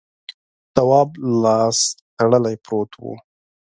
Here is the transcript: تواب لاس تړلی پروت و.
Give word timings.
تواب 0.75 1.09
لاس 1.41 1.77
تړلی 2.17 2.55
پروت 2.65 2.91
و. 3.01 3.03